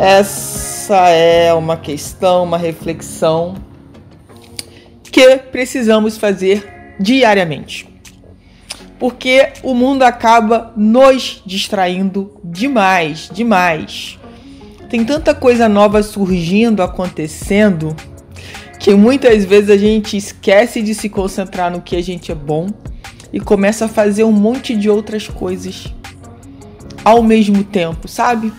Essa 0.00 1.10
é 1.10 1.52
uma 1.52 1.76
questão, 1.76 2.44
uma 2.44 2.56
reflexão 2.56 3.56
que 5.02 5.36
precisamos 5.36 6.16
fazer 6.16 6.96
diariamente. 6.98 7.86
Porque 8.98 9.52
o 9.62 9.74
mundo 9.74 10.02
acaba 10.02 10.72
nos 10.74 11.42
distraindo 11.44 12.32
demais, 12.42 13.28
demais. 13.30 14.18
Tem 14.88 15.04
tanta 15.04 15.34
coisa 15.34 15.68
nova 15.68 16.02
surgindo, 16.02 16.82
acontecendo, 16.82 17.94
que 18.78 18.94
muitas 18.94 19.44
vezes 19.44 19.68
a 19.68 19.76
gente 19.76 20.16
esquece 20.16 20.80
de 20.80 20.94
se 20.94 21.10
concentrar 21.10 21.70
no 21.70 21.82
que 21.82 21.94
a 21.94 22.02
gente 22.02 22.32
é 22.32 22.34
bom 22.34 22.68
e 23.30 23.38
começa 23.38 23.84
a 23.84 23.88
fazer 23.88 24.24
um 24.24 24.32
monte 24.32 24.74
de 24.74 24.88
outras 24.88 25.28
coisas 25.28 25.92
ao 27.04 27.22
mesmo 27.22 27.62
tempo, 27.62 28.08
sabe? 28.08 28.50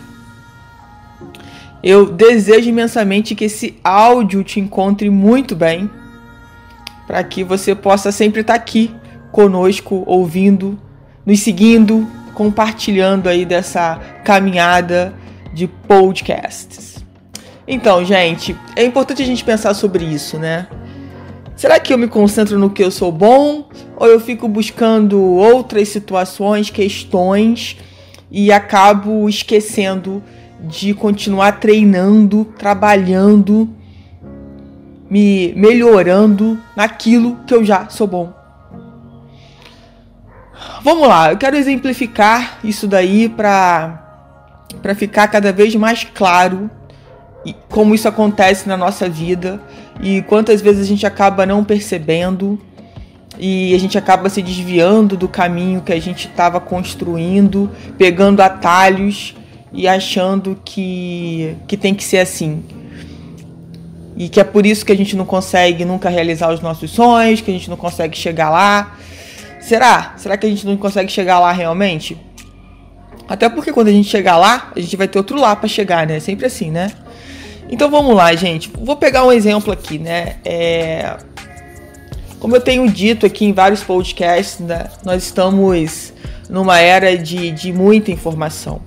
Eu 1.83 2.11
desejo 2.11 2.69
imensamente 2.69 3.33
que 3.33 3.45
esse 3.45 3.75
áudio 3.83 4.43
te 4.43 4.59
encontre 4.59 5.09
muito 5.09 5.55
bem, 5.55 5.89
para 7.07 7.23
que 7.23 7.43
você 7.43 7.73
possa 7.73 8.11
sempre 8.11 8.41
estar 8.41 8.53
aqui 8.53 8.93
conosco, 9.31 10.03
ouvindo, 10.05 10.79
nos 11.25 11.39
seguindo, 11.39 12.07
compartilhando 12.33 13.27
aí 13.27 13.45
dessa 13.45 13.99
caminhada 14.23 15.13
de 15.53 15.67
podcasts. 15.67 17.03
Então, 17.67 18.03
gente, 18.05 18.55
é 18.75 18.83
importante 18.83 19.21
a 19.21 19.25
gente 19.25 19.43
pensar 19.43 19.73
sobre 19.73 20.03
isso, 20.05 20.37
né? 20.37 20.67
Será 21.55 21.79
que 21.79 21.93
eu 21.93 21.97
me 21.97 22.07
concentro 22.07 22.57
no 22.57 22.69
que 22.69 22.83
eu 22.83 22.89
sou 22.89 23.11
bom 23.11 23.69
ou 23.95 24.07
eu 24.07 24.19
fico 24.19 24.47
buscando 24.47 25.21
outras 25.21 25.89
situações, 25.89 26.69
questões 26.69 27.77
e 28.31 28.51
acabo 28.51 29.29
esquecendo 29.29 30.23
de 30.61 30.93
continuar 30.93 31.59
treinando, 31.59 32.45
trabalhando, 32.57 33.69
me 35.09 35.53
melhorando 35.55 36.57
naquilo 36.75 37.37
que 37.45 37.53
eu 37.53 37.63
já 37.63 37.89
sou 37.89 38.07
bom. 38.07 38.33
Vamos 40.83 41.07
lá, 41.07 41.31
eu 41.31 41.37
quero 41.37 41.55
exemplificar 41.55 42.59
isso 42.63 42.87
daí 42.87 43.27
para 43.27 43.97
para 44.81 44.95
ficar 44.95 45.27
cada 45.27 45.51
vez 45.51 45.75
mais 45.75 46.05
claro 46.05 46.69
como 47.69 47.93
isso 47.93 48.07
acontece 48.07 48.67
na 48.67 48.77
nossa 48.77 49.09
vida 49.09 49.61
e 50.01 50.21
quantas 50.23 50.61
vezes 50.61 50.83
a 50.83 50.87
gente 50.87 51.05
acaba 51.05 51.45
não 51.45 51.63
percebendo 51.63 52.59
e 53.37 53.73
a 53.73 53.79
gente 53.79 53.97
acaba 53.97 54.29
se 54.29 54.41
desviando 54.41 55.17
do 55.17 55.27
caminho 55.27 55.81
que 55.81 55.91
a 55.91 55.99
gente 55.99 56.27
estava 56.27 56.59
construindo, 56.59 57.69
pegando 57.97 58.41
atalhos 58.41 59.35
e 59.73 59.87
achando 59.87 60.59
que, 60.63 61.55
que 61.67 61.77
tem 61.77 61.93
que 61.93 62.03
ser 62.03 62.19
assim. 62.19 62.63
E 64.15 64.27
que 64.29 64.39
é 64.39 64.43
por 64.43 64.65
isso 64.65 64.85
que 64.85 64.91
a 64.91 64.97
gente 64.97 65.15
não 65.15 65.25
consegue 65.25 65.85
nunca 65.85 66.09
realizar 66.09 66.51
os 66.53 66.59
nossos 66.59 66.91
sonhos, 66.91 67.41
que 67.41 67.49
a 67.49 67.53
gente 67.53 67.69
não 67.69 67.77
consegue 67.77 68.17
chegar 68.17 68.49
lá. 68.49 68.95
Será? 69.61 70.13
Será 70.17 70.37
que 70.37 70.45
a 70.45 70.49
gente 70.49 70.65
não 70.65 70.75
consegue 70.75 71.11
chegar 71.11 71.39
lá 71.39 71.51
realmente? 71.51 72.17
Até 73.27 73.47
porque 73.47 73.71
quando 73.71 73.87
a 73.87 73.91
gente 73.91 74.09
chegar 74.09 74.37
lá, 74.37 74.71
a 74.75 74.79
gente 74.79 74.97
vai 74.97 75.07
ter 75.07 75.17
outro 75.17 75.39
lá 75.39 75.55
para 75.55 75.69
chegar, 75.69 76.05
né? 76.05 76.19
Sempre 76.19 76.45
assim, 76.45 76.69
né? 76.69 76.91
Então 77.69 77.89
vamos 77.89 78.13
lá, 78.13 78.35
gente. 78.35 78.69
Vou 78.77 78.97
pegar 78.97 79.25
um 79.25 79.31
exemplo 79.31 79.71
aqui, 79.71 79.97
né? 79.97 80.35
É... 80.43 81.15
Como 82.39 82.55
eu 82.55 82.59
tenho 82.59 82.89
dito 82.89 83.25
aqui 83.25 83.45
em 83.45 83.53
vários 83.53 83.83
podcasts, 83.83 84.59
né? 84.59 84.89
nós 85.05 85.23
estamos 85.23 86.11
numa 86.49 86.79
era 86.79 87.17
de, 87.17 87.51
de 87.51 87.71
muita 87.71 88.11
informação. 88.11 88.81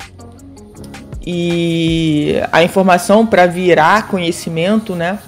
E 1.27 2.35
a 2.53 2.63
informação 2.63 3.27
para 3.27 3.47
virar 3.47 4.09
conhecimento, 4.09 4.95
né? 4.95 5.19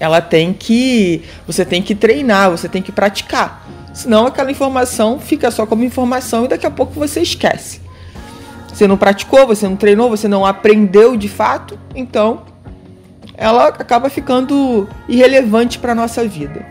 Ela 0.00 0.20
tem 0.20 0.52
que. 0.52 1.22
Você 1.46 1.64
tem 1.64 1.80
que 1.80 1.94
treinar, 1.94 2.50
você 2.50 2.68
tem 2.68 2.82
que 2.82 2.90
praticar. 2.90 3.64
Senão 3.92 4.26
aquela 4.26 4.50
informação 4.50 5.20
fica 5.20 5.52
só 5.52 5.64
como 5.64 5.84
informação 5.84 6.44
e 6.44 6.48
daqui 6.48 6.66
a 6.66 6.70
pouco 6.70 6.92
você 6.94 7.20
esquece. 7.20 7.80
Você 8.66 8.88
não 8.88 8.96
praticou, 8.96 9.46
você 9.46 9.68
não 9.68 9.76
treinou, 9.76 10.10
você 10.10 10.26
não 10.26 10.44
aprendeu 10.44 11.16
de 11.16 11.28
fato, 11.28 11.78
então 11.94 12.42
ela 13.36 13.68
acaba 13.68 14.10
ficando 14.10 14.88
irrelevante 15.08 15.78
para 15.78 15.94
nossa 15.94 16.26
vida. 16.26 16.66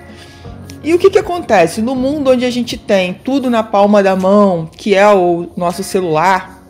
E 0.84 0.94
o 0.94 1.00
que, 1.00 1.10
que 1.10 1.18
acontece? 1.18 1.82
No 1.82 1.96
mundo 1.96 2.32
onde 2.32 2.44
a 2.44 2.52
gente 2.52 2.78
tem 2.78 3.14
tudo 3.14 3.50
na 3.50 3.64
palma 3.64 4.04
da 4.04 4.18
mão, 4.18 4.70
que 4.70 4.94
é 4.94 5.08
o 5.08 5.48
nosso 5.56 5.82
celular, 5.82 6.63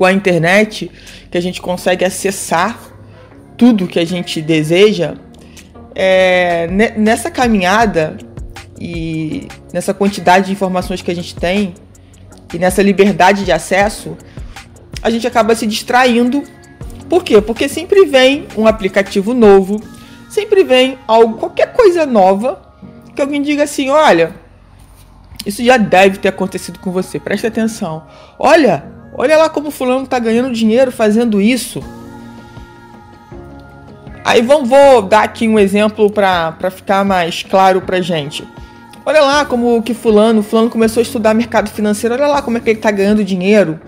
com 0.00 0.06
a 0.06 0.12
internet, 0.14 0.90
que 1.30 1.36
a 1.36 1.42
gente 1.42 1.60
consegue 1.60 2.06
acessar 2.06 2.80
tudo 3.54 3.86
que 3.86 3.98
a 3.98 4.06
gente 4.06 4.40
deseja, 4.40 5.12
é, 5.94 6.66
nessa 6.96 7.30
caminhada 7.30 8.16
e 8.80 9.46
nessa 9.74 9.92
quantidade 9.92 10.46
de 10.46 10.52
informações 10.52 11.02
que 11.02 11.10
a 11.10 11.14
gente 11.14 11.34
tem 11.34 11.74
e 12.54 12.58
nessa 12.58 12.82
liberdade 12.82 13.44
de 13.44 13.52
acesso, 13.52 14.16
a 15.02 15.10
gente 15.10 15.26
acaba 15.26 15.54
se 15.54 15.66
distraindo. 15.66 16.44
Por 17.06 17.22
quê? 17.22 17.38
Porque 17.42 17.68
sempre 17.68 18.06
vem 18.06 18.48
um 18.56 18.66
aplicativo 18.66 19.34
novo, 19.34 19.82
sempre 20.30 20.64
vem 20.64 20.98
algo, 21.06 21.36
qualquer 21.36 21.74
coisa 21.74 22.06
nova, 22.06 22.58
que 23.14 23.20
alguém 23.20 23.42
diga 23.42 23.64
assim: 23.64 23.90
olha, 23.90 24.34
isso 25.44 25.62
já 25.62 25.76
deve 25.76 26.16
ter 26.16 26.28
acontecido 26.28 26.78
com 26.78 26.90
você, 26.90 27.20
preste 27.20 27.46
atenção. 27.46 28.06
Olha, 28.38 28.98
Olha 29.12 29.36
lá 29.36 29.48
como 29.48 29.70
fulano 29.70 30.06
tá 30.06 30.18
ganhando 30.18 30.52
dinheiro 30.52 30.92
fazendo 30.92 31.40
isso. 31.40 31.82
Aí 34.24 34.42
vamos, 34.42 34.68
vou 34.68 35.02
dar 35.02 35.24
aqui 35.24 35.48
um 35.48 35.58
exemplo 35.58 36.10
para 36.10 36.70
ficar 36.70 37.04
mais 37.04 37.42
claro 37.42 37.80
pra 37.80 38.00
gente. 38.00 38.46
Olha 39.04 39.22
lá 39.22 39.44
como 39.44 39.82
que 39.82 39.94
fulano, 39.94 40.42
fulano 40.42 40.70
começou 40.70 41.00
a 41.00 41.02
estudar 41.02 41.34
mercado 41.34 41.70
financeiro, 41.70 42.14
olha 42.14 42.26
lá 42.26 42.42
como 42.42 42.58
é 42.58 42.60
que 42.60 42.70
ele 42.70 42.78
tá 42.78 42.90
ganhando 42.90 43.24
dinheiro. 43.24 43.80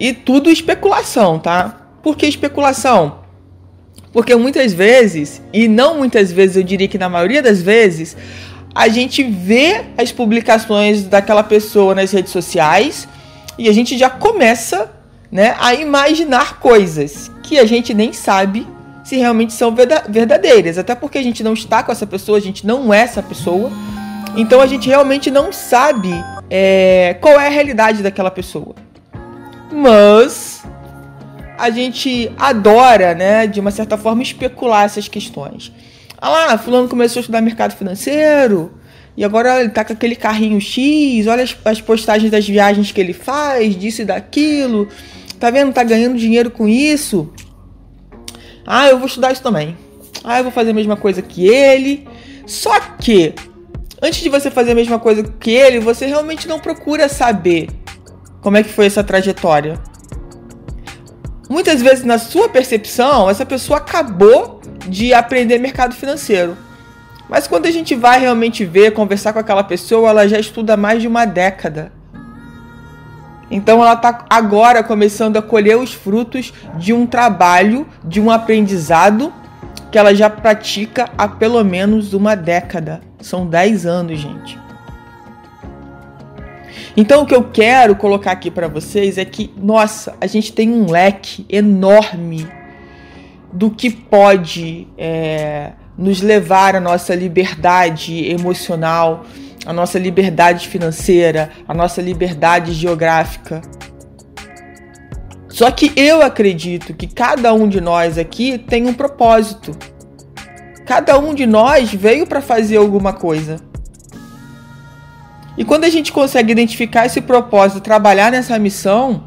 E 0.00 0.12
tudo 0.12 0.50
especulação, 0.50 1.38
tá? 1.38 1.76
Por 2.02 2.16
que 2.16 2.26
especulação? 2.26 3.20
Porque 4.12 4.34
muitas 4.34 4.72
vezes, 4.72 5.40
e 5.52 5.68
não 5.68 5.98
muitas 5.98 6.32
vezes, 6.32 6.56
eu 6.56 6.62
diria 6.62 6.88
que 6.88 6.98
na 6.98 7.08
maioria 7.08 7.40
das 7.40 7.62
vezes, 7.62 8.16
a 8.74 8.88
gente 8.88 9.22
vê 9.22 9.84
as 9.96 10.10
publicações 10.10 11.04
daquela 11.04 11.42
pessoa 11.42 11.94
nas 11.94 12.10
redes 12.10 12.32
sociais 12.32 13.06
e 13.62 13.68
a 13.68 13.72
gente 13.72 13.96
já 13.96 14.10
começa 14.10 14.90
né, 15.30 15.54
a 15.60 15.72
imaginar 15.72 16.58
coisas 16.58 17.30
que 17.44 17.60
a 17.60 17.64
gente 17.64 17.94
nem 17.94 18.12
sabe 18.12 18.66
se 19.04 19.16
realmente 19.16 19.52
são 19.52 19.72
verdadeiras. 20.08 20.78
Até 20.78 20.96
porque 20.96 21.16
a 21.16 21.22
gente 21.22 21.44
não 21.44 21.52
está 21.52 21.80
com 21.80 21.92
essa 21.92 22.04
pessoa, 22.04 22.38
a 22.38 22.40
gente 22.40 22.66
não 22.66 22.92
é 22.92 23.02
essa 23.02 23.22
pessoa. 23.22 23.70
Então 24.36 24.60
a 24.60 24.66
gente 24.66 24.88
realmente 24.88 25.30
não 25.30 25.52
sabe 25.52 26.10
é, 26.50 27.16
qual 27.20 27.38
é 27.38 27.46
a 27.46 27.50
realidade 27.50 28.02
daquela 28.02 28.32
pessoa. 28.32 28.74
Mas 29.70 30.64
a 31.56 31.70
gente 31.70 32.32
adora, 32.36 33.14
né, 33.14 33.46
de 33.46 33.60
uma 33.60 33.70
certa 33.70 33.96
forma, 33.96 34.24
especular 34.24 34.86
essas 34.86 35.06
questões. 35.06 35.72
Ah 36.20 36.30
lá, 36.30 36.58
fulano 36.58 36.88
começou 36.88 37.20
a 37.20 37.22
estudar 37.22 37.40
mercado 37.40 37.76
financeiro, 37.76 38.72
e 39.16 39.24
agora 39.24 39.60
ele 39.60 39.70
tá 39.70 39.84
com 39.84 39.92
aquele 39.92 40.16
carrinho 40.16 40.60
X, 40.60 41.26
olha 41.26 41.42
as, 41.42 41.56
as 41.64 41.80
postagens 41.80 42.30
das 42.30 42.48
viagens 42.48 42.90
que 42.90 43.00
ele 43.00 43.12
faz, 43.12 43.76
disso 43.76 44.02
e 44.02 44.04
daquilo. 44.04 44.88
Tá 45.38 45.50
vendo? 45.50 45.72
Tá 45.72 45.82
ganhando 45.82 46.16
dinheiro 46.16 46.50
com 46.50 46.66
isso. 46.66 47.30
Ah, 48.66 48.88
eu 48.88 48.98
vou 48.98 49.06
estudar 49.06 49.32
isso 49.32 49.42
também. 49.42 49.76
Ah, 50.24 50.38
eu 50.38 50.44
vou 50.44 50.52
fazer 50.52 50.70
a 50.70 50.74
mesma 50.74 50.96
coisa 50.96 51.20
que 51.20 51.46
ele. 51.46 52.06
Só 52.46 52.78
que, 52.80 53.34
antes 54.00 54.22
de 54.22 54.28
você 54.28 54.50
fazer 54.50 54.72
a 54.72 54.74
mesma 54.74 54.98
coisa 54.98 55.22
que 55.22 55.50
ele, 55.50 55.80
você 55.80 56.06
realmente 56.06 56.48
não 56.48 56.58
procura 56.58 57.08
saber 57.08 57.68
como 58.40 58.56
é 58.56 58.62
que 58.62 58.70
foi 58.70 58.86
essa 58.86 59.04
trajetória. 59.04 59.78
Muitas 61.50 61.82
vezes, 61.82 62.04
na 62.04 62.18
sua 62.18 62.48
percepção, 62.48 63.28
essa 63.28 63.44
pessoa 63.44 63.78
acabou 63.78 64.60
de 64.88 65.12
aprender 65.12 65.58
mercado 65.58 65.94
financeiro. 65.94 66.56
Mas 67.28 67.46
quando 67.46 67.66
a 67.66 67.70
gente 67.70 67.94
vai 67.94 68.20
realmente 68.20 68.64
ver, 68.64 68.92
conversar 68.92 69.32
com 69.32 69.38
aquela 69.38 69.64
pessoa, 69.64 70.10
ela 70.10 70.28
já 70.28 70.38
estuda 70.38 70.76
mais 70.76 71.00
de 71.00 71.08
uma 71.08 71.24
década. 71.24 71.92
Então 73.50 73.82
ela 73.82 73.92
está 73.94 74.24
agora 74.30 74.82
começando 74.82 75.36
a 75.36 75.42
colher 75.42 75.76
os 75.76 75.92
frutos 75.92 76.52
de 76.76 76.92
um 76.92 77.06
trabalho, 77.06 77.86
de 78.02 78.20
um 78.20 78.30
aprendizado 78.30 79.32
que 79.90 79.98
ela 79.98 80.14
já 80.14 80.30
pratica 80.30 81.10
há 81.18 81.28
pelo 81.28 81.62
menos 81.62 82.14
uma 82.14 82.34
década. 82.34 83.02
São 83.20 83.46
10 83.46 83.84
anos, 83.84 84.18
gente. 84.18 84.58
Então 86.96 87.22
o 87.22 87.26
que 87.26 87.34
eu 87.34 87.44
quero 87.44 87.94
colocar 87.94 88.32
aqui 88.32 88.50
para 88.50 88.68
vocês 88.68 89.18
é 89.18 89.24
que, 89.24 89.52
nossa, 89.56 90.16
a 90.18 90.26
gente 90.26 90.52
tem 90.52 90.70
um 90.70 90.90
leque 90.90 91.44
enorme 91.48 92.48
do 93.52 93.70
que 93.70 93.90
pode 93.90 94.88
é, 94.96 95.72
nos 96.02 96.20
levar 96.20 96.74
à 96.74 96.80
nossa 96.80 97.14
liberdade 97.14 98.28
emocional, 98.28 99.24
à 99.64 99.72
nossa 99.72 100.00
liberdade 100.00 100.66
financeira, 100.66 101.50
à 101.68 101.72
nossa 101.72 102.02
liberdade 102.02 102.72
geográfica. 102.72 103.62
Só 105.48 105.70
que 105.70 105.92
eu 105.94 106.20
acredito 106.20 106.92
que 106.92 107.06
cada 107.06 107.54
um 107.54 107.68
de 107.68 107.80
nós 107.80 108.18
aqui 108.18 108.58
tem 108.58 108.84
um 108.84 108.92
propósito. 108.92 109.76
Cada 110.84 111.16
um 111.20 111.32
de 111.32 111.46
nós 111.46 111.94
veio 111.94 112.26
para 112.26 112.42
fazer 112.42 112.78
alguma 112.78 113.12
coisa. 113.12 113.58
E 115.56 115.64
quando 115.64 115.84
a 115.84 115.90
gente 115.90 116.10
consegue 116.10 116.50
identificar 116.50 117.06
esse 117.06 117.20
propósito, 117.20 117.80
trabalhar 117.80 118.32
nessa 118.32 118.58
missão, 118.58 119.22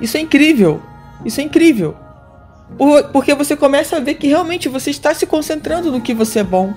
isso 0.00 0.16
é 0.16 0.20
incrível. 0.20 0.80
Isso 1.24 1.40
é 1.40 1.44
incrível. 1.44 1.96
Porque 3.12 3.34
você 3.34 3.56
começa 3.56 3.96
a 3.96 4.00
ver 4.00 4.14
que 4.14 4.28
realmente 4.28 4.68
você 4.68 4.90
está 4.90 5.14
se 5.14 5.26
concentrando 5.26 5.90
no 5.90 6.00
que 6.00 6.14
você 6.14 6.40
é 6.40 6.44
bom. 6.44 6.72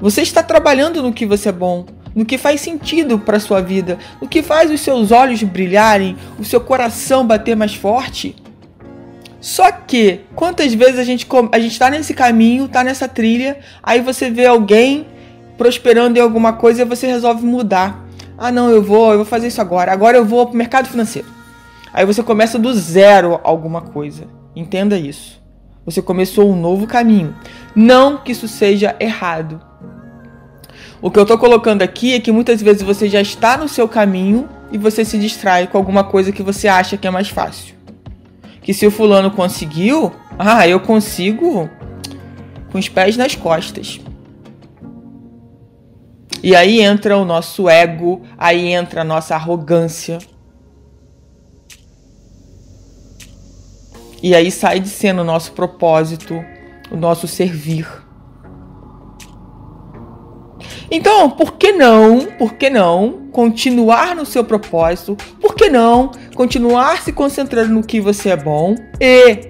Você 0.00 0.22
está 0.22 0.42
trabalhando 0.42 1.02
no 1.02 1.12
que 1.12 1.26
você 1.26 1.50
é 1.50 1.52
bom, 1.52 1.84
no 2.14 2.24
que 2.24 2.38
faz 2.38 2.60
sentido 2.60 3.18
para 3.18 3.38
sua 3.38 3.60
vida, 3.60 3.98
no 4.20 4.28
que 4.28 4.42
faz 4.42 4.70
os 4.70 4.80
seus 4.80 5.10
olhos 5.10 5.42
brilharem, 5.42 6.16
o 6.38 6.44
seu 6.44 6.60
coração 6.60 7.26
bater 7.26 7.54
mais 7.56 7.74
forte. 7.74 8.34
Só 9.40 9.70
que 9.72 10.20
quantas 10.34 10.72
vezes 10.74 10.98
a 10.98 11.04
gente 11.04 11.26
a 11.52 11.58
gente 11.58 11.72
está 11.72 11.90
nesse 11.90 12.14
caminho, 12.14 12.66
está 12.66 12.84
nessa 12.84 13.08
trilha, 13.08 13.58
aí 13.82 14.00
você 14.00 14.30
vê 14.30 14.46
alguém 14.46 15.06
prosperando 15.56 16.18
em 16.18 16.20
alguma 16.20 16.54
coisa 16.54 16.82
e 16.82 16.84
você 16.84 17.06
resolve 17.06 17.44
mudar. 17.44 18.06
Ah, 18.38 18.50
não, 18.50 18.70
eu 18.70 18.82
vou, 18.82 19.10
eu 19.10 19.18
vou 19.18 19.26
fazer 19.26 19.48
isso 19.48 19.60
agora. 19.60 19.92
Agora 19.92 20.16
eu 20.16 20.24
vou 20.24 20.46
para 20.46 20.54
o 20.54 20.56
mercado 20.56 20.88
financeiro. 20.88 21.28
Aí 21.92 22.04
você 22.04 22.22
começa 22.22 22.58
do 22.58 22.72
zero 22.72 23.40
alguma 23.42 23.80
coisa. 23.80 24.26
Entenda 24.54 24.98
isso. 24.98 25.40
Você 25.84 26.02
começou 26.02 26.50
um 26.50 26.56
novo 26.56 26.86
caminho. 26.86 27.34
Não 27.74 28.18
que 28.18 28.32
isso 28.32 28.46
seja 28.46 28.94
errado. 29.00 29.60
O 31.02 31.10
que 31.10 31.18
eu 31.18 31.22
estou 31.22 31.38
colocando 31.38 31.82
aqui 31.82 32.14
é 32.14 32.20
que 32.20 32.30
muitas 32.30 32.60
vezes 32.60 32.82
você 32.82 33.08
já 33.08 33.20
está 33.20 33.56
no 33.56 33.68
seu 33.68 33.88
caminho 33.88 34.48
e 34.70 34.76
você 34.76 35.04
se 35.04 35.18
distrai 35.18 35.66
com 35.66 35.78
alguma 35.78 36.04
coisa 36.04 36.30
que 36.30 36.42
você 36.42 36.68
acha 36.68 36.96
que 36.96 37.08
é 37.08 37.10
mais 37.10 37.28
fácil. 37.28 37.74
Que 38.62 38.74
se 38.74 38.86
o 38.86 38.90
fulano 38.90 39.30
conseguiu, 39.30 40.12
ah, 40.38 40.68
eu 40.68 40.78
consigo 40.80 41.70
com 42.70 42.78
os 42.78 42.88
pés 42.88 43.16
nas 43.16 43.34
costas. 43.34 44.00
E 46.42 46.54
aí 46.54 46.80
entra 46.80 47.16
o 47.16 47.24
nosso 47.24 47.68
ego, 47.68 48.22
aí 48.38 48.68
entra 48.68 49.02
a 49.02 49.04
nossa 49.04 49.34
arrogância. 49.34 50.18
E 54.22 54.34
aí 54.34 54.50
sai 54.50 54.80
de 54.80 54.88
cena 54.88 55.22
o 55.22 55.24
nosso 55.24 55.52
propósito, 55.52 56.44
o 56.90 56.96
nosso 56.96 57.26
servir. 57.26 57.86
Então, 60.90 61.30
por 61.30 61.52
que 61.52 61.72
não, 61.72 62.26
por 62.38 62.54
que 62.54 62.68
não 62.68 63.28
continuar 63.30 64.14
no 64.16 64.26
seu 64.26 64.42
propósito? 64.42 65.16
Por 65.40 65.54
que 65.54 65.70
não 65.70 66.10
continuar 66.34 67.02
se 67.02 67.12
concentrando 67.12 67.72
no 67.72 67.82
que 67.82 68.00
você 68.00 68.30
é 68.30 68.36
bom 68.36 68.74
e 69.00 69.48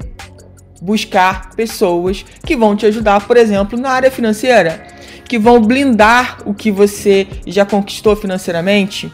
buscar 0.82 1.50
pessoas 1.54 2.24
que 2.44 2.54
vão 2.54 2.76
te 2.76 2.86
ajudar, 2.86 3.26
por 3.26 3.36
exemplo, 3.36 3.78
na 3.78 3.90
área 3.90 4.10
financeira? 4.10 5.00
que 5.30 5.38
vão 5.38 5.60
blindar 5.60 6.38
o 6.44 6.52
que 6.52 6.72
você 6.72 7.24
já 7.46 7.64
conquistou 7.64 8.16
financeiramente? 8.16 9.12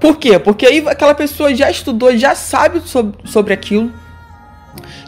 Por 0.00 0.16
quê? 0.16 0.38
Porque 0.38 0.66
aí 0.66 0.84
aquela 0.86 1.14
pessoa 1.14 1.54
já 1.54 1.70
estudou, 1.70 2.16
já 2.16 2.34
sabe 2.34 2.80
sobre, 2.80 3.18
sobre 3.24 3.52
aquilo, 3.52 3.92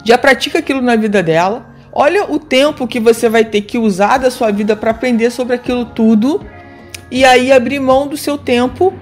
já 0.03 0.17
pratica 0.17 0.59
aquilo 0.59 0.81
na 0.81 0.95
vida 0.95 1.23
dela. 1.23 1.65
Olha 1.93 2.31
o 2.31 2.39
tempo 2.39 2.87
que 2.87 2.99
você 2.99 3.27
vai 3.29 3.43
ter 3.43 3.61
que 3.61 3.77
usar 3.77 4.17
da 4.17 4.31
sua 4.31 4.51
vida 4.51 4.75
para 4.75 4.91
aprender 4.91 5.29
sobre 5.29 5.55
aquilo 5.55 5.85
tudo 5.85 6.45
e 7.09 7.25
aí 7.25 7.51
abrir 7.51 7.79
mão 7.79 8.07
do 8.07 8.15
seu 8.15 8.37
tempo 8.37 8.93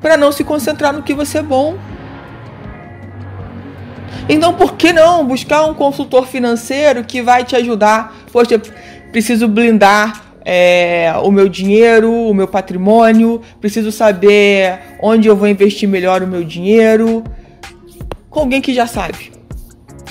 para 0.00 0.16
não 0.16 0.30
se 0.30 0.44
concentrar 0.44 0.92
no 0.92 1.02
que 1.02 1.14
você 1.14 1.38
é 1.38 1.42
bom. 1.42 1.76
Então, 4.28 4.54
por 4.54 4.74
que 4.74 4.92
não 4.92 5.26
buscar 5.26 5.64
um 5.64 5.74
consultor 5.74 6.26
financeiro 6.26 7.04
que 7.04 7.20
vai 7.20 7.44
te 7.44 7.56
ajudar? 7.56 8.14
Poxa, 8.32 8.60
preciso 9.10 9.48
blindar 9.48 10.24
é, 10.44 11.12
o 11.22 11.30
meu 11.30 11.48
dinheiro, 11.48 12.12
o 12.12 12.34
meu 12.34 12.46
patrimônio, 12.46 13.40
preciso 13.60 13.90
saber 13.90 14.78
onde 15.00 15.26
eu 15.26 15.34
vou 15.34 15.48
investir 15.48 15.88
melhor 15.88 16.22
o 16.22 16.26
meu 16.26 16.44
dinheiro. 16.44 17.24
Com 18.28 18.40
alguém 18.40 18.60
que 18.60 18.74
já 18.74 18.86
sabe, 18.86 19.32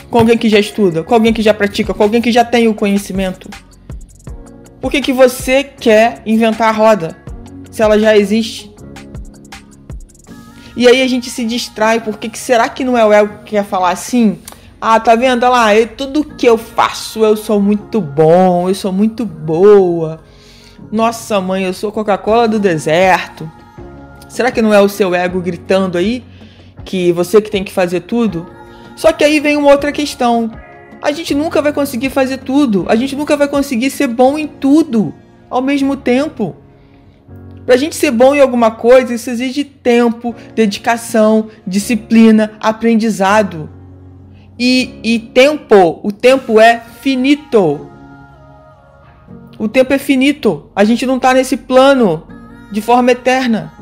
com 0.09 0.17
alguém 0.17 0.37
que 0.37 0.49
já 0.49 0.59
estuda, 0.59 1.03
com 1.03 1.13
alguém 1.13 1.33
que 1.33 1.41
já 1.41 1.53
pratica, 1.53 1.93
com 1.93 2.03
alguém 2.03 2.21
que 2.21 2.31
já 2.31 2.43
tem 2.43 2.67
o 2.67 2.73
conhecimento. 2.73 3.49
Por 4.81 4.91
que, 4.91 5.01
que 5.01 5.13
você 5.13 5.63
quer 5.63 6.21
inventar 6.25 6.69
a 6.69 6.71
roda 6.71 7.15
se 7.69 7.81
ela 7.81 7.99
já 7.99 8.17
existe? 8.17 8.73
E 10.75 10.87
aí 10.87 11.01
a 11.01 11.07
gente 11.07 11.29
se 11.29 11.45
distrai, 11.45 11.99
porque 11.99 12.27
que 12.27 12.39
será 12.39 12.67
que 12.67 12.83
não 12.83 12.97
é 12.97 13.05
o 13.05 13.13
ego 13.13 13.43
que 13.43 13.51
quer 13.51 13.63
falar 13.63 13.91
assim? 13.91 14.39
Ah, 14.85 14.99
tá 14.99 15.15
vendo? 15.15 15.43
Olha 15.43 15.49
lá, 15.49 15.73
eu, 15.73 15.87
tudo 15.87 16.25
que 16.25 16.45
eu 16.45 16.57
faço 16.57 17.23
eu 17.23 17.37
sou 17.37 17.57
muito 17.57 18.01
bom, 18.01 18.67
eu 18.67 18.75
sou 18.75 18.91
muito 18.91 19.25
boa. 19.25 20.19
Nossa 20.91 21.39
mãe, 21.39 21.63
eu 21.63 21.73
sou 21.73 21.89
Coca-Cola 21.89 22.49
do 22.49 22.59
deserto. 22.59 23.49
Será 24.27 24.51
que 24.51 24.61
não 24.61 24.73
é 24.73 24.81
o 24.81 24.89
seu 24.89 25.15
ego 25.15 25.39
gritando 25.39 25.97
aí? 25.97 26.21
Que 26.83 27.13
você 27.13 27.41
que 27.41 27.49
tem 27.49 27.63
que 27.63 27.71
fazer 27.71 28.01
tudo? 28.01 28.45
Só 28.93 29.13
que 29.13 29.23
aí 29.23 29.39
vem 29.39 29.55
uma 29.55 29.71
outra 29.71 29.89
questão. 29.89 30.51
A 31.01 31.13
gente 31.13 31.33
nunca 31.33 31.61
vai 31.61 31.71
conseguir 31.71 32.09
fazer 32.09 32.39
tudo. 32.39 32.85
A 32.89 32.97
gente 32.97 33.15
nunca 33.15 33.37
vai 33.37 33.47
conseguir 33.47 33.89
ser 33.89 34.07
bom 34.07 34.37
em 34.37 34.47
tudo 34.47 35.13
ao 35.49 35.61
mesmo 35.61 35.95
tempo. 35.95 36.57
Pra 37.65 37.77
gente 37.77 37.95
ser 37.95 38.11
bom 38.11 38.35
em 38.35 38.41
alguma 38.41 38.71
coisa, 38.71 39.13
isso 39.13 39.29
exige 39.29 39.63
tempo, 39.63 40.35
dedicação, 40.53 41.47
disciplina, 41.65 42.51
aprendizado. 42.59 43.69
E, 44.57 44.99
e 45.03 45.19
tempo, 45.19 45.99
o 46.03 46.11
tempo 46.11 46.59
é 46.59 46.81
finito. 47.01 47.89
O 49.57 49.67
tempo 49.67 49.93
é 49.93 49.97
finito. 49.97 50.69
A 50.75 50.83
gente 50.83 51.05
não 51.05 51.17
está 51.17 51.33
nesse 51.33 51.57
plano 51.57 52.27
de 52.71 52.81
forma 52.81 53.11
eterna. 53.11 53.73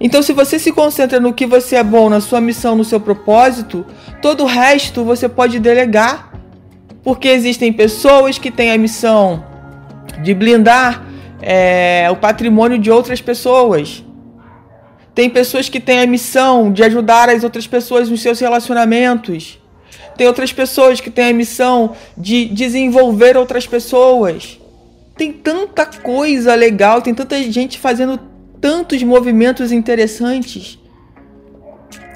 Então, 0.00 0.22
se 0.22 0.32
você 0.32 0.58
se 0.58 0.70
concentra 0.70 1.18
no 1.18 1.32
que 1.32 1.44
você 1.44 1.76
é 1.76 1.82
bom, 1.82 2.08
na 2.08 2.20
sua 2.20 2.40
missão, 2.40 2.76
no 2.76 2.84
seu 2.84 3.00
propósito, 3.00 3.84
todo 4.22 4.44
o 4.44 4.46
resto 4.46 5.04
você 5.04 5.28
pode 5.28 5.58
delegar. 5.58 6.32
Porque 7.02 7.28
existem 7.28 7.72
pessoas 7.72 8.38
que 8.38 8.50
têm 8.50 8.70
a 8.70 8.78
missão 8.78 9.44
de 10.22 10.34
blindar 10.34 11.04
é, 11.40 12.08
o 12.10 12.16
patrimônio 12.16 12.78
de 12.78 12.90
outras 12.90 13.20
pessoas. 13.20 14.04
Tem 15.18 15.28
pessoas 15.28 15.68
que 15.68 15.80
têm 15.80 15.98
a 15.98 16.06
missão 16.06 16.72
de 16.72 16.80
ajudar 16.84 17.28
as 17.28 17.42
outras 17.42 17.66
pessoas 17.66 18.08
nos 18.08 18.22
seus 18.22 18.38
relacionamentos. 18.38 19.58
Tem 20.16 20.28
outras 20.28 20.52
pessoas 20.52 21.00
que 21.00 21.10
têm 21.10 21.30
a 21.30 21.32
missão 21.32 21.96
de 22.16 22.44
desenvolver 22.44 23.36
outras 23.36 23.66
pessoas. 23.66 24.60
Tem 25.16 25.32
tanta 25.32 25.84
coisa 25.86 26.54
legal, 26.54 27.02
tem 27.02 27.12
tanta 27.12 27.42
gente 27.42 27.80
fazendo 27.80 28.16
tantos 28.60 29.02
movimentos 29.02 29.72
interessantes. 29.72 30.78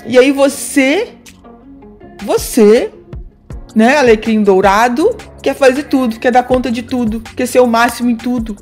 E 0.07 0.17
aí 0.17 0.31
você, 0.31 1.09
você, 2.23 2.93
né, 3.75 3.97
alecrim 3.97 4.45
dourado, 4.45 5.17
quer 5.43 5.57
fazer 5.57 5.89
tudo, 5.89 6.21
quer 6.21 6.31
dar 6.31 6.45
conta 6.45 6.71
de 6.71 6.85
tudo, 6.85 7.21
quer 7.35 7.47
ser 7.47 7.59
o 7.59 7.67
máximo 7.67 8.11
em 8.11 8.17
tudo. 8.17 8.57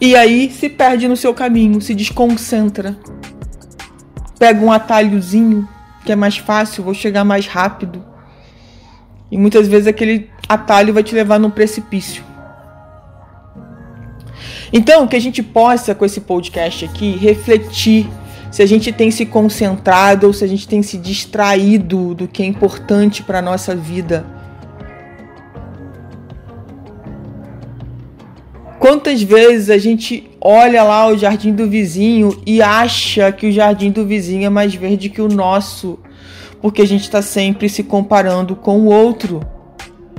E 0.00 0.14
aí 0.14 0.50
se 0.50 0.68
perde 0.68 1.08
no 1.08 1.16
seu 1.16 1.32
caminho, 1.32 1.80
se 1.80 1.94
desconcentra. 1.94 2.96
Pega 4.38 4.62
um 4.62 4.70
atalhozinho 4.70 5.66
que 6.04 6.12
é 6.12 6.16
mais 6.16 6.36
fácil, 6.36 6.84
vou 6.84 6.94
chegar 6.94 7.24
mais 7.24 7.46
rápido. 7.46 8.04
E 9.30 9.38
muitas 9.38 9.66
vezes 9.66 9.88
aquele 9.88 10.30
atalho 10.48 10.94
vai 10.94 11.02
te 11.02 11.14
levar 11.14 11.38
num 11.38 11.50
precipício. 11.50 12.22
Então, 14.72 15.06
que 15.06 15.16
a 15.16 15.20
gente 15.20 15.42
possa, 15.42 15.94
com 15.94 16.04
esse 16.04 16.20
podcast 16.20 16.84
aqui, 16.84 17.16
refletir 17.16 18.08
se 18.50 18.62
a 18.62 18.66
gente 18.66 18.92
tem 18.92 19.10
se 19.10 19.26
concentrado 19.26 20.26
ou 20.26 20.32
se 20.32 20.44
a 20.44 20.46
gente 20.46 20.68
tem 20.68 20.82
se 20.82 20.96
distraído 20.96 22.14
do 22.14 22.28
que 22.28 22.42
é 22.42 22.46
importante 22.46 23.22
para 23.22 23.38
a 23.38 23.42
nossa 23.42 23.74
vida 23.74 24.35
Quantas 28.88 29.20
vezes 29.20 29.68
a 29.68 29.78
gente 29.78 30.30
olha 30.40 30.84
lá 30.84 31.08
o 31.08 31.18
jardim 31.18 31.52
do 31.52 31.68
vizinho 31.68 32.40
e 32.46 32.62
acha 32.62 33.32
que 33.32 33.48
o 33.48 33.50
jardim 33.50 33.90
do 33.90 34.06
vizinho 34.06 34.46
é 34.46 34.48
mais 34.48 34.76
verde 34.76 35.08
que 35.08 35.20
o 35.20 35.26
nosso, 35.26 35.98
porque 36.62 36.82
a 36.82 36.86
gente 36.86 37.02
está 37.02 37.20
sempre 37.20 37.68
se 37.68 37.82
comparando 37.82 38.54
com 38.54 38.78
o 38.78 38.84
outro. 38.86 39.40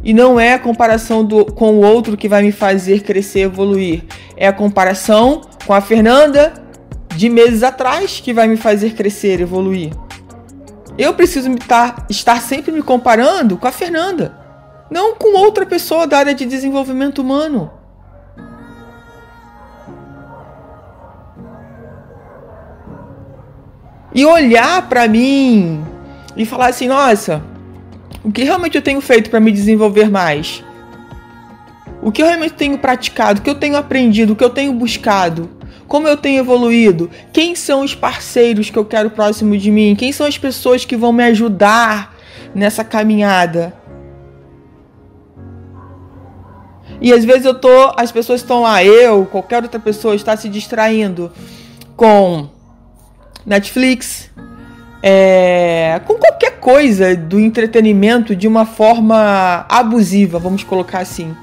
E 0.03 0.13
não 0.13 0.37
é 0.37 0.55
a 0.55 0.59
comparação 0.59 1.23
do, 1.23 1.45
com 1.45 1.75
o 1.75 1.81
outro 1.81 2.17
que 2.17 2.27
vai 2.27 2.43
me 2.43 2.51
fazer 2.51 3.03
crescer, 3.03 3.43
evoluir. 3.43 4.03
É 4.35 4.49
a 4.49 4.51
comparação 4.51 5.39
com 5.65 5.73
a 5.73 5.79
Fernanda 5.79 6.51
de 7.15 7.29
meses 7.29 7.63
atrás 7.63 8.19
que 8.19 8.33
vai 8.33 8.49
me 8.49 8.57
fazer 8.57 8.95
crescer, 8.95 9.39
evoluir. 9.39 9.93
Eu 10.97 11.13
preciso 11.13 11.49
estar, 11.53 12.05
estar 12.09 12.41
sempre 12.41 12.73
me 12.73 12.81
comparando 12.81 13.55
com 13.55 13.65
a 13.65 13.71
Fernanda, 13.71 14.37
não 14.91 15.15
com 15.15 15.37
outra 15.37 15.65
pessoa 15.65 16.05
da 16.05 16.17
área 16.17 16.35
de 16.35 16.45
desenvolvimento 16.45 17.19
humano. 17.19 17.76
E 24.13 24.25
olhar 24.25 24.87
para 24.87 25.07
mim 25.07 25.83
e 26.35 26.45
falar 26.45 26.67
assim: 26.67 26.87
nossa, 26.87 27.43
o 28.23 28.31
que 28.31 28.43
realmente 28.43 28.75
eu 28.75 28.81
tenho 28.81 29.01
feito 29.01 29.29
para 29.29 29.39
me 29.39 29.51
desenvolver 29.51 30.09
mais? 30.09 30.63
O 32.01 32.11
que 32.11 32.21
eu 32.21 32.27
realmente 32.27 32.53
tenho 32.53 32.77
praticado? 32.77 33.39
O 33.39 33.43
que 33.43 33.49
eu 33.49 33.55
tenho 33.55 33.75
aprendido? 33.75 34.33
O 34.33 34.35
que 34.35 34.43
eu 34.43 34.49
tenho 34.49 34.71
buscado? 34.73 35.49
Como 35.87 36.07
eu 36.07 36.17
tenho 36.17 36.39
evoluído? 36.39 37.09
Quem 37.31 37.55
são 37.55 37.81
os 37.81 37.95
parceiros 37.95 38.69
que 38.69 38.77
eu 38.77 38.85
quero 38.85 39.09
próximo 39.09 39.57
de 39.57 39.71
mim? 39.71 39.95
Quem 39.95 40.11
são 40.11 40.27
as 40.27 40.37
pessoas 40.37 40.85
que 40.85 40.95
vão 40.95 41.11
me 41.11 41.23
ajudar 41.23 42.15
nessa 42.53 42.83
caminhada? 42.83 43.73
E 46.99 47.13
às 47.13 47.23
vezes 47.23 47.45
eu 47.45 47.53
tô, 47.53 47.93
as 47.95 48.11
pessoas 48.11 48.41
estão 48.41 48.63
lá, 48.63 48.83
eu, 48.83 49.25
qualquer 49.25 49.63
outra 49.63 49.79
pessoa 49.79 50.15
está 50.15 50.35
se 50.35 50.49
distraindo 50.49 51.31
com 51.95 52.49
Netflix, 53.47 54.29
é, 55.01 56.01
com 56.05 56.15
qualquer 56.15 56.59
coisa 56.59 57.15
do 57.15 57.39
entretenimento 57.39 58.35
de 58.35 58.45
uma 58.45 58.65
forma 58.65 59.65
abusiva, 59.69 60.37
vamos 60.37 60.65
colocar 60.65 60.99
assim. 60.99 61.33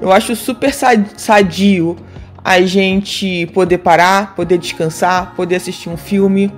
Eu 0.00 0.10
acho 0.10 0.34
super 0.34 0.72
sadio 0.72 1.94
a 2.42 2.62
gente 2.62 3.46
poder 3.52 3.78
parar, 3.78 4.34
poder 4.34 4.56
descansar, 4.56 5.34
poder 5.36 5.56
assistir 5.56 5.90
um 5.90 5.96
filme, 5.98 6.50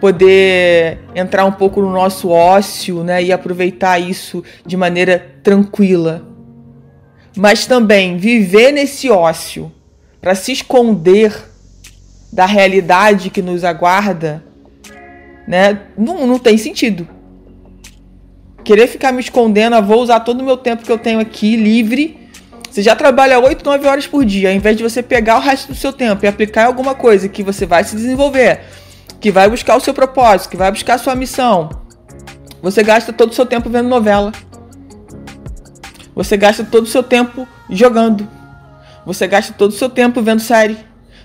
poder 0.00 0.98
entrar 1.14 1.44
um 1.44 1.52
pouco 1.52 1.80
no 1.80 1.92
nosso 1.92 2.28
ócio, 2.28 3.04
né, 3.04 3.22
e 3.22 3.32
aproveitar 3.32 4.00
isso 4.00 4.42
de 4.66 4.76
maneira 4.76 5.24
tranquila. 5.40 6.26
Mas 7.36 7.64
também 7.64 8.16
viver 8.16 8.72
nesse 8.72 9.08
ócio 9.08 9.70
para 10.20 10.34
se 10.34 10.50
esconder 10.50 11.32
da 12.36 12.44
realidade 12.44 13.30
que 13.30 13.40
nos 13.40 13.64
aguarda, 13.64 14.44
né? 15.48 15.80
Não, 15.96 16.26
não 16.26 16.38
tem 16.38 16.58
sentido. 16.58 17.08
Querer 18.62 18.88
ficar 18.88 19.10
me 19.10 19.20
escondendo, 19.20 19.74
ah, 19.74 19.80
vou 19.80 20.02
usar 20.02 20.20
todo 20.20 20.42
o 20.42 20.44
meu 20.44 20.58
tempo 20.58 20.84
que 20.84 20.92
eu 20.92 20.98
tenho 20.98 21.18
aqui 21.18 21.56
livre. 21.56 22.28
Você 22.70 22.82
já 22.82 22.94
trabalha 22.94 23.40
8, 23.40 23.64
9 23.64 23.88
horas 23.88 24.06
por 24.06 24.22
dia, 24.22 24.50
ao 24.50 24.54
invés 24.54 24.76
de 24.76 24.82
você 24.82 25.02
pegar 25.02 25.38
o 25.38 25.40
resto 25.40 25.68
do 25.68 25.74
seu 25.74 25.94
tempo 25.94 26.26
e 26.26 26.28
aplicar 26.28 26.64
em 26.64 26.66
alguma 26.66 26.94
coisa 26.94 27.26
que 27.26 27.42
você 27.42 27.64
vai 27.64 27.82
se 27.84 27.96
desenvolver, 27.96 28.60
que 29.18 29.30
vai 29.32 29.48
buscar 29.48 29.74
o 29.74 29.80
seu 29.80 29.94
propósito, 29.94 30.50
que 30.50 30.58
vai 30.58 30.70
buscar 30.70 30.94
a 30.94 30.98
sua 30.98 31.14
missão. 31.14 31.70
Você 32.60 32.82
gasta 32.82 33.14
todo 33.14 33.30
o 33.30 33.34
seu 33.34 33.46
tempo 33.46 33.70
vendo 33.70 33.88
novela. 33.88 34.30
Você 36.14 36.36
gasta 36.36 36.64
todo 36.64 36.84
o 36.84 36.88
seu 36.88 37.02
tempo 37.02 37.48
jogando. 37.70 38.28
Você 39.06 39.26
gasta 39.26 39.54
todo 39.54 39.70
o 39.70 39.74
seu 39.74 39.88
tempo 39.88 40.20
vendo 40.20 40.40
série. 40.40 40.76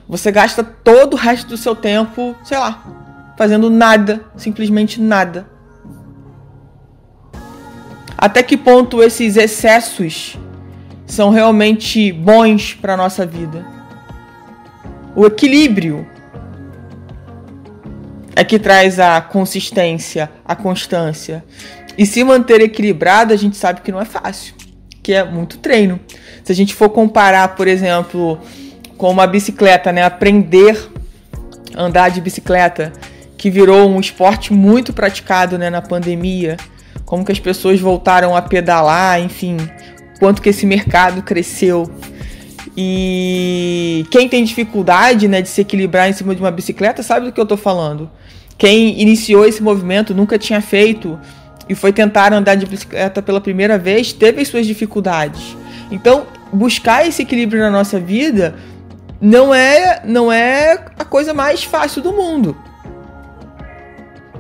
Você 0.08 0.31
gasta 0.31 0.63
todo 0.63 1.13
o 1.13 1.17
resto 1.17 1.48
do 1.48 1.58
seu 1.58 1.75
tempo, 1.75 2.36
sei 2.43 2.58
lá, 2.58 3.34
fazendo 3.38 3.70
nada, 3.70 4.25
simplesmente 4.36 5.00
nada. 5.00 5.48
Até 8.17 8.43
que 8.43 8.55
ponto 8.55 9.01
esses 9.01 9.36
excessos 9.36 10.38
são 11.08 11.29
realmente 11.29 12.12
bons 12.12 12.74
para 12.74 12.96
nossa 12.96 13.25
vida? 13.25 13.65
O 15.15 15.25
equilíbrio 15.25 16.08
é 18.36 18.43
que 18.43 18.60
traz 18.60 19.00
a 19.00 19.20
consistência, 19.22 20.31
a 20.46 20.55
constância. 20.55 21.43
E 21.98 22.05
se 22.05 22.24
manter 22.24 22.62
equilibrado, 22.62 23.34
a 23.34 23.38
gente 23.38 23.58
sabe 23.58 23.81
que 23.81 23.91
não 23.91 24.00
é 24.00 24.05
fácil, 24.05 24.53
que 25.03 25.13
é 25.13 25.24
muito 25.24 25.58
treino. 25.58 26.00
Se 26.43 26.51
a 26.51 26.55
gente 26.55 26.74
for 26.74 26.89
comparar, 26.89 27.55
por 27.55 27.67
exemplo, 27.67 28.39
com 29.01 29.10
uma 29.10 29.25
bicicleta, 29.25 29.91
né? 29.91 30.03
Aprender 30.03 30.77
a 31.74 31.81
andar 31.81 32.10
de 32.10 32.22
bicicleta, 32.22 32.93
que 33.36 33.50
virou 33.50 33.89
um 33.89 34.00
esporte 34.00 34.53
muito 34.53 34.93
praticado 34.93 35.58
né, 35.58 35.72
na 35.72 35.81
pandemia. 35.81 36.55
Como 37.03 37.25
que 37.25 37.31
as 37.31 37.39
pessoas 37.39 37.79
voltaram 37.79 38.36
a 38.36 38.43
pedalar, 38.43 39.20
enfim, 39.20 39.58
quanto 40.20 40.39
que 40.39 40.50
esse 40.50 40.67
mercado 40.67 41.24
cresceu. 41.24 41.89
E 42.77 44.05
quem 44.12 44.29
tem 44.29 44.43
dificuldade 44.43 45.27
né, 45.27 45.41
de 45.41 45.50
se 45.50 45.62
equilibrar 45.62 46.08
em 46.08 46.13
cima 46.13 46.36
de 46.36 46.39
uma 46.39 46.51
bicicleta 46.51 47.01
sabe 47.01 47.25
do 47.25 47.31
que 47.31 47.39
eu 47.39 47.43
estou 47.43 47.58
falando. 47.58 48.08
Quem 48.55 49.01
iniciou 49.01 49.48
esse 49.48 49.63
movimento 49.63 50.13
nunca 50.13 50.38
tinha 50.38 50.62
feito 50.62 51.20
e 51.67 51.74
foi 51.74 51.91
tentar 51.91 52.34
andar 52.34 52.53
de 52.53 52.67
bicicleta 52.67 53.20
pela 53.20 53.41
primeira 53.41 53.79
vez, 53.79 54.13
teve 54.13 54.43
as 54.43 54.48
suas 54.48 54.67
dificuldades. 54.67 55.58
Então, 55.89 56.27
buscar 56.53 57.08
esse 57.08 57.24
equilíbrio 57.24 57.62
na 57.62 57.72
nossa 57.72 58.00
vida 58.00 58.53
não 59.21 59.53
é, 59.53 60.01
não 60.03 60.31
é 60.31 60.83
a 60.97 61.05
coisa 61.05 61.31
mais 61.31 61.63
fácil 61.63 62.01
do 62.01 62.11
mundo. 62.11 62.57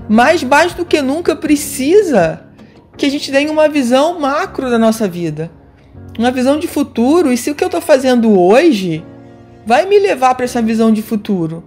Mas 0.09 0.43
mais 0.43 0.73
do 0.73 0.83
que 0.83 1.01
nunca 1.01 1.35
precisa 1.35 2.41
que 2.97 3.05
a 3.05 3.09
gente 3.09 3.31
tenha 3.31 3.51
uma 3.51 3.69
visão 3.69 4.19
macro 4.19 4.69
da 4.71 4.79
nossa 4.79 5.07
vida. 5.07 5.51
Uma 6.17 6.31
visão 6.31 6.57
de 6.57 6.67
futuro. 6.67 7.31
E 7.31 7.37
se 7.37 7.51
o 7.51 7.55
que 7.55 7.63
eu 7.63 7.67
estou 7.67 7.79
fazendo 7.79 8.37
hoje 8.37 9.05
vai 9.65 9.85
me 9.85 9.99
levar 9.99 10.33
para 10.33 10.45
essa 10.45 10.61
visão 10.61 10.91
de 10.91 11.03
futuro? 11.03 11.63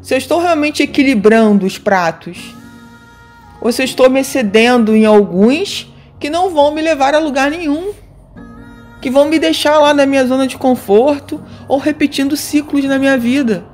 Se 0.00 0.14
eu 0.14 0.18
estou 0.18 0.40
realmente 0.40 0.82
equilibrando 0.82 1.66
os 1.66 1.76
pratos? 1.76 2.54
Ou 3.60 3.70
se 3.72 3.82
eu 3.82 3.84
estou 3.84 4.08
me 4.08 4.20
excedendo 4.20 4.94
em 4.94 5.04
alguns 5.04 5.92
que 6.18 6.30
não 6.30 6.50
vão 6.50 6.72
me 6.72 6.80
levar 6.80 7.14
a 7.14 7.18
lugar 7.18 7.50
nenhum? 7.50 7.92
Que 9.02 9.10
vão 9.10 9.28
me 9.28 9.38
deixar 9.38 9.78
lá 9.78 9.92
na 9.92 10.06
minha 10.06 10.24
zona 10.24 10.46
de 10.46 10.56
conforto 10.56 11.42
ou 11.66 11.76
repetindo 11.76 12.36
ciclos 12.36 12.84
na 12.84 13.00
minha 13.00 13.18
vida. 13.18 13.64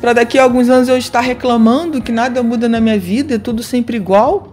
Para 0.00 0.12
daqui 0.12 0.36
a 0.36 0.42
alguns 0.42 0.68
anos 0.68 0.88
eu 0.88 0.98
estar 0.98 1.20
reclamando 1.20 2.02
que 2.02 2.10
nada 2.10 2.42
muda 2.42 2.68
na 2.68 2.80
minha 2.80 2.98
vida, 2.98 3.36
é 3.36 3.38
tudo 3.38 3.62
sempre 3.62 3.96
igual. 3.96 4.52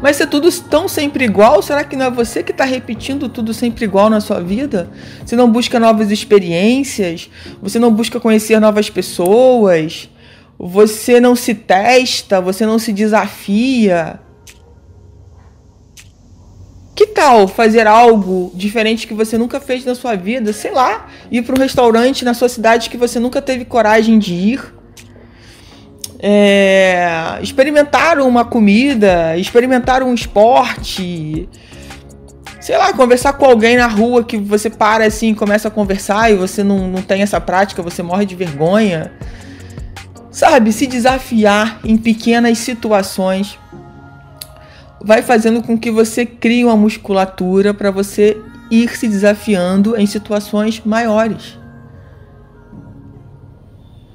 Mas 0.00 0.16
se 0.16 0.22
é 0.22 0.26
tudo 0.26 0.48
tão 0.62 0.86
sempre 0.86 1.24
igual, 1.24 1.60
será 1.60 1.82
que 1.82 1.96
não 1.96 2.06
é 2.06 2.10
você 2.10 2.40
que 2.40 2.52
está 2.52 2.64
repetindo 2.64 3.28
tudo 3.28 3.52
sempre 3.52 3.84
igual 3.84 4.08
na 4.08 4.20
sua 4.20 4.40
vida? 4.40 4.88
Você 5.26 5.34
não 5.34 5.50
busca 5.50 5.80
novas 5.80 6.12
experiências, 6.12 7.28
você 7.60 7.80
não 7.80 7.92
busca 7.92 8.20
conhecer 8.20 8.60
novas 8.60 8.88
pessoas, 8.88 10.08
você 10.56 11.18
não 11.18 11.34
se 11.34 11.52
testa, 11.52 12.40
você 12.40 12.64
não 12.64 12.78
se 12.78 12.92
desafia. 12.92 14.20
Tal 17.14 17.46
fazer 17.46 17.86
algo 17.86 18.50
diferente 18.54 19.06
que 19.06 19.14
você 19.14 19.36
nunca 19.36 19.60
fez 19.60 19.84
na 19.84 19.94
sua 19.94 20.14
vida? 20.14 20.52
Sei 20.52 20.70
lá, 20.70 21.08
ir 21.30 21.42
para 21.42 21.54
um 21.54 21.58
restaurante 21.58 22.24
na 22.24 22.34
sua 22.34 22.48
cidade 22.48 22.88
que 22.88 22.96
você 22.96 23.20
nunca 23.20 23.42
teve 23.42 23.64
coragem 23.64 24.18
de 24.18 24.34
ir. 24.34 24.74
É, 26.18 27.38
experimentar 27.42 28.20
uma 28.20 28.44
comida, 28.44 29.36
experimentar 29.36 30.02
um 30.02 30.14
esporte. 30.14 31.48
Sei 32.60 32.78
lá, 32.78 32.92
conversar 32.92 33.32
com 33.32 33.44
alguém 33.44 33.76
na 33.76 33.88
rua 33.88 34.22
que 34.22 34.36
você 34.36 34.70
para 34.70 35.04
assim, 35.04 35.34
começa 35.34 35.66
a 35.66 35.70
conversar 35.70 36.30
e 36.30 36.36
você 36.36 36.62
não, 36.62 36.86
não 36.86 37.02
tem 37.02 37.22
essa 37.22 37.40
prática, 37.40 37.82
você 37.82 38.02
morre 38.02 38.24
de 38.24 38.36
vergonha. 38.36 39.12
Sabe, 40.30 40.72
se 40.72 40.86
desafiar 40.86 41.80
em 41.84 41.96
pequenas 41.96 42.56
situações 42.58 43.58
vai 45.04 45.22
fazendo 45.22 45.62
com 45.62 45.78
que 45.78 45.90
você 45.90 46.24
crie 46.24 46.64
uma 46.64 46.76
musculatura 46.76 47.74
para 47.74 47.90
você 47.90 48.40
ir 48.70 48.96
se 48.96 49.08
desafiando 49.08 49.96
em 49.96 50.06
situações 50.06 50.80
maiores. 50.84 51.58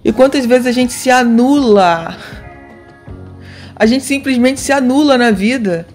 E 0.04 0.12
quantas 0.12 0.46
vezes 0.46 0.68
a 0.68 0.72
gente 0.72 0.94
se 0.94 1.12
anula? 1.12 2.18
A 3.76 3.86
gente 3.86 4.06
simplesmente 4.06 4.60
se 4.60 4.72
anula 4.72 5.18
na 5.18 5.32
vida. 5.32 5.86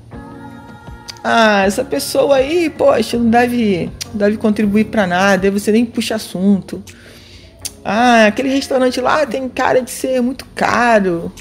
Ah, 1.24 1.64
essa 1.64 1.84
pessoa 1.84 2.36
aí, 2.36 2.68
poxa, 2.68 3.16
não 3.16 3.30
deve, 3.30 3.90
não 4.10 4.18
deve 4.18 4.36
contribuir 4.36 4.84
para 4.84 5.06
nada, 5.06 5.50
você 5.50 5.72
nem 5.72 5.84
puxa 5.84 6.16
assunto. 6.16 6.82
Ah, 7.84 8.26
aquele 8.26 8.48
restaurante 8.48 9.00
lá 9.00 9.26
tem 9.26 9.48
cara 9.48 9.80
de 9.80 9.90
ser 9.90 10.20
muito 10.20 10.44
caro. 10.54 11.32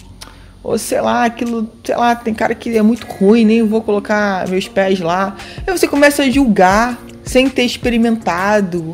Ou 0.63 0.77
sei 0.77 1.01
lá, 1.01 1.25
aquilo, 1.25 1.67
sei 1.83 1.95
lá, 1.95 2.15
tem 2.15 2.33
cara 2.33 2.53
que 2.53 2.77
é 2.77 2.81
muito 2.81 3.07
ruim, 3.07 3.45
nem 3.45 3.67
vou 3.67 3.81
colocar 3.81 4.47
meus 4.47 4.67
pés 4.67 4.99
lá. 4.99 5.35
Aí 5.65 5.77
você 5.77 5.87
começa 5.87 6.23
a 6.23 6.29
julgar 6.29 6.99
sem 7.23 7.49
ter 7.49 7.63
experimentado. 7.63 8.93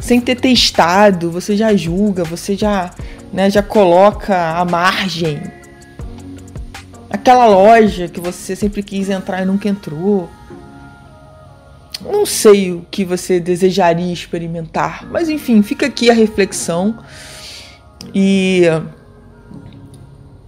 sem 0.00 0.20
ter 0.20 0.36
testado, 0.36 1.30
você 1.30 1.56
já 1.56 1.74
julga, 1.76 2.24
você 2.24 2.56
já, 2.56 2.90
né, 3.32 3.50
já 3.50 3.62
coloca 3.62 4.34
a 4.58 4.64
margem. 4.64 5.42
Aquela 7.10 7.46
loja 7.46 8.08
que 8.08 8.20
você 8.20 8.56
sempre 8.56 8.82
quis 8.82 9.10
entrar 9.10 9.42
e 9.42 9.44
nunca 9.44 9.68
entrou. 9.68 10.28
Não 12.00 12.24
sei 12.24 12.72
o 12.72 12.86
que 12.90 13.04
você 13.04 13.38
desejaria 13.38 14.10
experimentar, 14.12 15.06
mas 15.10 15.28
enfim, 15.28 15.62
fica 15.62 15.84
aqui 15.86 16.10
a 16.10 16.14
reflexão 16.14 16.98
e 18.14 18.62